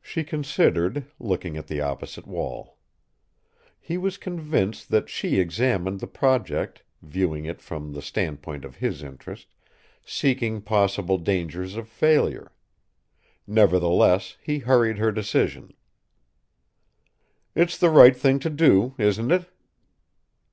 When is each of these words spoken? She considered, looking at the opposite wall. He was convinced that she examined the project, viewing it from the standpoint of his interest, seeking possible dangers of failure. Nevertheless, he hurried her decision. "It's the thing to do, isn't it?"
She 0.00 0.22
considered, 0.22 1.06
looking 1.18 1.56
at 1.56 1.66
the 1.66 1.80
opposite 1.80 2.24
wall. 2.24 2.78
He 3.80 3.98
was 3.98 4.16
convinced 4.16 4.90
that 4.90 5.08
she 5.08 5.40
examined 5.40 5.98
the 5.98 6.06
project, 6.06 6.84
viewing 7.02 7.46
it 7.46 7.60
from 7.60 7.92
the 7.92 8.00
standpoint 8.00 8.64
of 8.64 8.76
his 8.76 9.02
interest, 9.02 9.52
seeking 10.04 10.62
possible 10.62 11.18
dangers 11.18 11.74
of 11.74 11.88
failure. 11.88 12.52
Nevertheless, 13.44 14.36
he 14.40 14.60
hurried 14.60 14.98
her 14.98 15.10
decision. 15.10 15.72
"It's 17.56 17.76
the 17.76 18.12
thing 18.14 18.38
to 18.38 18.50
do, 18.50 18.94
isn't 18.98 19.32
it?" 19.32 19.46